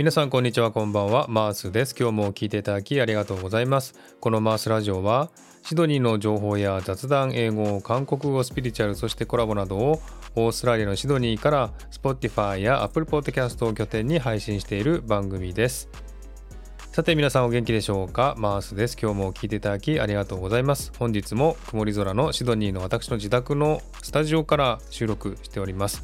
[0.00, 1.26] 皆さんこんにちはこんばんは。
[1.28, 1.94] マースです。
[1.94, 3.94] 今日も聞いていただきありがとうございます。
[4.18, 5.28] このマースラジオは
[5.62, 10.00] シドニーの情報や雑談英語韓国語スピリチュアルそしてコラボなどを
[10.36, 15.90] オーストラリアのシドニーから Spotify や Apple Podcast を拠点に配信している番組です。
[16.92, 18.34] さて皆さんお元気でしょうか？
[18.38, 18.96] マースです。
[18.98, 20.92] 今日も聞いていただきありがとうございます。
[20.98, 26.02] 本日も曇り空のシドニーの私の自宅のスタジオから収録しております。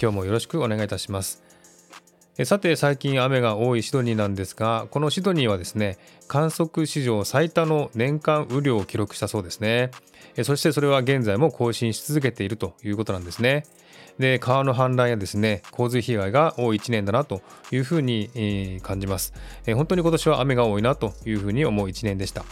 [0.00, 1.42] 今日もよろしくお願いいたします。
[2.44, 9.90] さて最近雨が多いシドニーなんですがこのシドニーはですね観測史上最多の年間雨量を記録したそうですね。
[10.42, 13.64] そしてそれは現在も更新し続けているということなんですね。
[14.18, 19.34] で川の氾濫やですね洪水被害が多い1年だなというふうに感じます。
[19.66, 22.46] 本当に今年は雨が多いなというふうに思う1年でした。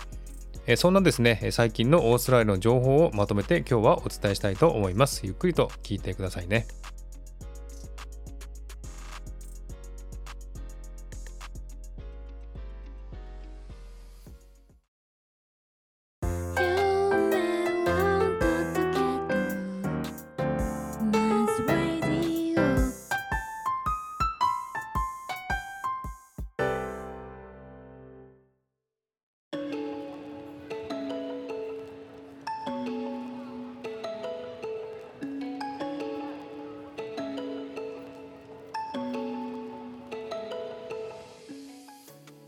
[0.77, 1.49] そんなですね。
[1.53, 5.23] 最近のオーストラリアの情報をまとめて今日はお伝えしたいと思います。
[5.25, 6.67] ゆっくりと聞いてくださいね。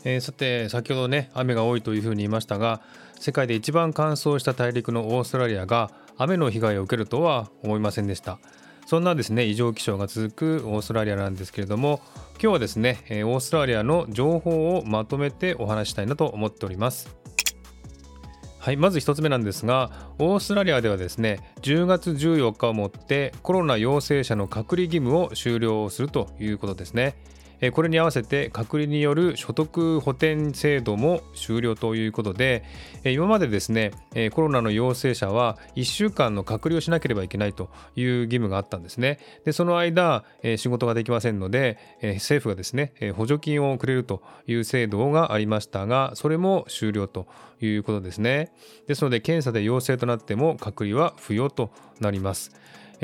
[0.03, 2.81] えー、さて先ほどね雨が多いというふうに言いましたが
[3.19, 8.37] 世界で一番乾燥した大陸のオーストラリアが雨の被害を受けるとは思いませんでした。
[8.85, 12.01] そんなですね異常気象が続くオーストラリアなんですけれども
[12.33, 17.15] 今日はですねオーストラリアの情報をまとめてお話したいなと思っております。
[18.59, 27.15] はいまず1つ目なんですがオーストラリアではですね10月14日をもってコロナ陽性者の隔離義務を終了するということですね。
[27.71, 32.63] これに合わせて隔離による所得補填制度も終了ということで
[33.05, 33.91] 今までですね
[34.33, 39.19] コロナの陽性者は1週間の隔離をしなければいけないという義務があったんですね。
[39.45, 40.23] でその間
[40.57, 41.77] 仕事ができませんので
[42.15, 47.27] 政府がですね補助金をくれるという制度がありましたがそれも終了と
[47.61, 48.51] いうことですね。
[48.87, 52.51] ですので検査で陽性となっても隔離は不要となります。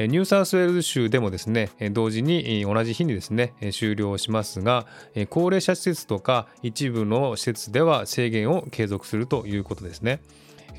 [0.08, 4.86] ニューサウスウェールズ州でもですね同時に同じ日にですね終了しますが
[5.30, 10.22] 高齢者施設とか一部の施設では制限を継続するということですね。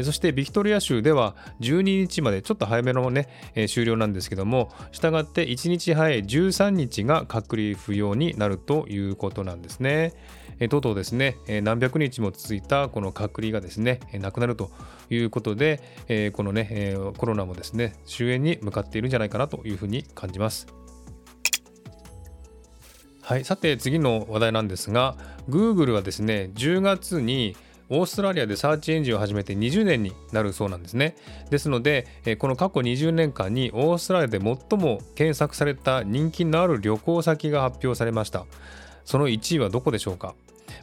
[0.03, 10.12] そしてビクトリア州では12日までちょっと早めのねえ終了なんですけどもしたがって1日早い13日が隔離不要になるということなんですね。
[10.62, 14.71] えとうとうですねえ何百日も続いたこの隔離がですねえなくなると
[15.09, 20.67] いうことでえこのねえコロナもですね終焉に向かっているんじゃないかなというふうに感じます。
[23.23, 25.17] はい、さて次の話題なんですが
[25.49, 27.56] Google はですね10月に
[27.91, 31.17] オーストラリアでサーチエンジンを始めて20年になるそうなんですね。
[31.51, 32.06] ですので、
[32.39, 38.47] この過去20年間にオーストラリアで最も検索された人気のある旅行先が発表されました。
[39.05, 40.34] その1位はどこでしょうか？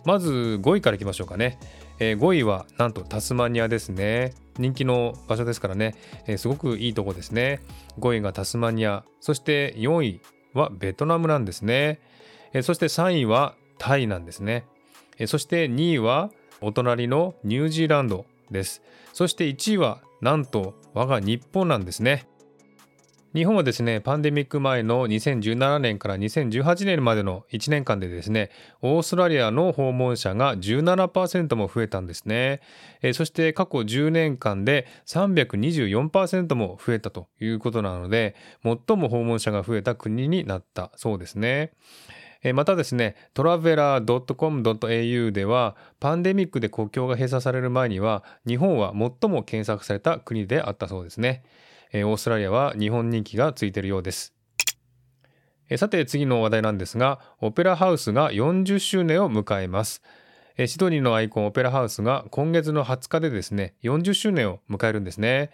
[0.06, 1.60] まず5位からいきましょうかね。
[2.00, 4.34] 5位はなんとタスマニアですね。
[4.58, 5.96] 人気の場所ですからね、
[6.38, 7.62] すごくいいとこですね。
[8.00, 10.22] 5位がタスマニア、そして4位
[10.54, 12.02] はベトナムなんですね。
[12.64, 14.66] そして3位はタイなんですね。
[15.26, 16.32] そして2位は
[16.62, 18.82] お隣のニュージーランドです。
[19.14, 22.28] そして1位はなんと我が日本なんですね。
[23.38, 28.50] 日本はですね、パンデミック前の2017年から2018年までの1年間でですね、
[28.82, 32.62] オーストラリアの訪問者が17%も増えたんですね。
[33.04, 41.74] えそして過去10年間で324%も増えたということなので、最も訪問者が増えた国になったそうですね。
[42.54, 51.44] またですね、トラベラー .com.au では、パンデミックで国境が閉鎖される前には、日本は最も検索された国であったそうですね。
[51.94, 54.34] オーストラリアは日本人気がついているようです。
[55.76, 60.02] さて次の話題なんですが、オペラハウスが40周年を迎えます。
[60.66, 65.52] シドニーのアイコンオペラハウスが今月の20日でですね、40周年を迎えるんですね。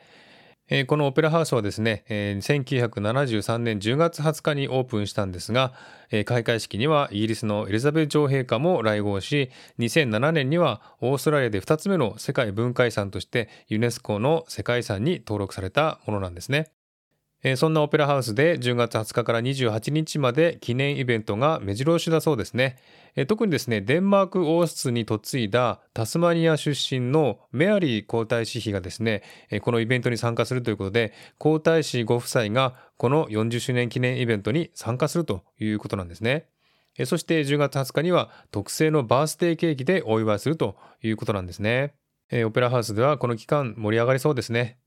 [0.75, 5.73] えこのオペラハウスはですね、え1973年10月20日にオープンしたんですが、
[6.09, 16.71] え開会式にはイギリスのエリザベス女王陛下も来合し、2007年にはオーストラリアで2つ目の世界文化遺産としてユネスコの世界遺産に登録されたものなんですね。
[17.45, 22.77] えそんなオペラハウスで10月20日から28日まで記念イベントが目白押しだそうですね。
[23.15, 36.47] え特にですね、デンマーク王室に嫁いだタスマニア出身のメアリー皇太子妃がですね、えこのイベントに参加するということで、皇太子ご夫妻がこの40周年記念イベントに参加するということなんですね。
[37.05, 41.93] そして10月20日には特製のバースデーケーキでお祝いするということなんですね。
[42.45, 44.77] オペラハウスではこの期間盛り上がりそうですね。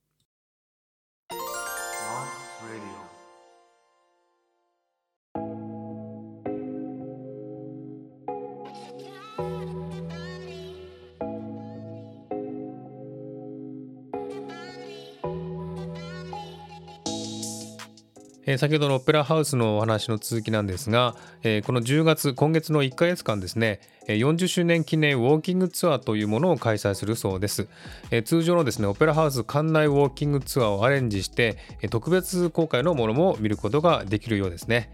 [18.49, 27.67] え、先ほどのオペラハウスのお話の続きなんですが、え、この10月今月の1ヶ月間ですね40周年記念ウォーキングツアーというものを開催するそうです、
[28.13, 31.59] え、通常のですねオペラハウス館内ウォーキングツアーをアレンジして
[31.91, 34.93] 特別公開のものも見ることができるようですね、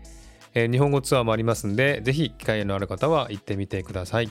[0.55, 4.31] え日本語ツアーもありますんでぜひ機会のある方は行ってみてください。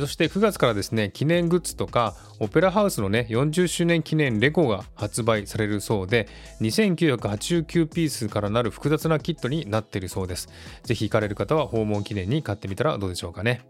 [0.00, 6.28] そして9月からですね、記念グッズとか、オペラハウスのね、40周年記念レゴが発売されるそうで、
[6.60, 10.48] 2989ピースからなる複雑なキットになっているそうです。
[10.82, 13.62] ぜひ行かれる方は訪問記念に買ってみたらどうでしょうかね。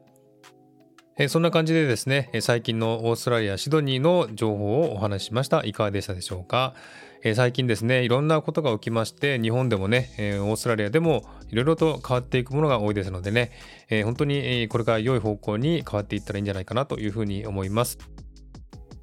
[1.22, 5.62] えそんな感じでですね、最近のオーストラリア・シドニーの情報をお話ししました。
[5.64, 6.74] いかがでしたでしょうか？
[7.22, 13.52] え最近ですね、いろんなことが起きまして、日本でもね、えオーストラリアでもいろいろと変わっていくものが多いですのでね、
[13.88, 17.98] え本当にこれから良い方向に変わっていったらいいんじゃないかなというふうに思います。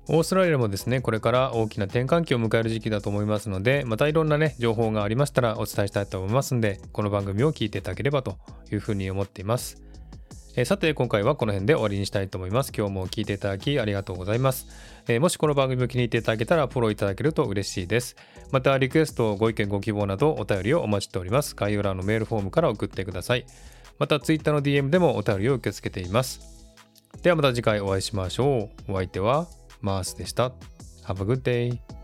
[0.10, 8.38] オーストラリアもですね、これから大きな転換期を迎える時期だと思いますので、またいろんなね、情報がありましたらお伝えしたいと思いますので、この番組を聞いていただければと
[8.74, 9.89] いうふうに思っています。
[10.60, 12.74] え、さて今回はこの辺で終わりにしたいと思います。
[12.78, 14.68] 今日も聞いていただきありがとうございます。
[15.08, 18.18] え、もしこの番組を気に入っていただけたらフォローいただけると嬉しいです。
[18.52, 21.56] またリクエスト、ご意見、ご希望などお便りをお待ちしております。
[21.56, 23.46] 概要欄のメールフォームから送ってください。
[24.00, 26.42] また Twitter の DM でもお便りを受け付けています。
[27.22, 28.92] ではまた次回お会いしましょう。
[28.92, 29.48] お相手は
[29.80, 30.52] マースでした。
[31.06, 31.99] Have a good day.